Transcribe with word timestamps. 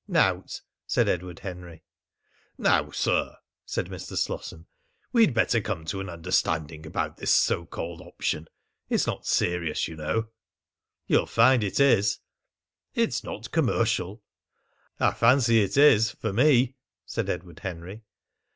"Nowt!" 0.07 0.63
said 0.87 1.07
Edward 1.07 1.41
Henry. 1.41 1.83
"Now, 2.57 2.89
sir," 2.89 3.35
said 3.67 3.85
Mr. 3.85 4.17
Slosson, 4.17 4.65
"we'd 5.13 5.31
better 5.31 5.61
come 5.61 5.85
to 5.85 5.99
an 5.99 6.09
understanding 6.09 6.87
about 6.87 7.17
this 7.17 7.31
so 7.31 7.67
called 7.67 8.01
option. 8.01 8.47
It's 8.89 9.05
not 9.05 9.27
serious, 9.27 9.87
you 9.87 9.95
know." 9.95 10.29
"You'll 11.05 11.27
find 11.27 11.63
it 11.63 11.79
is." 11.79 12.17
"It's 12.95 13.23
not 13.23 13.51
commercial." 13.51 14.23
"I 14.99 15.11
fancy 15.13 15.61
it 15.61 15.77
is 15.77 16.09
for 16.09 16.33
me!" 16.33 16.77
said 17.05 17.29
Edward 17.29 17.59
Henry. 17.59 18.01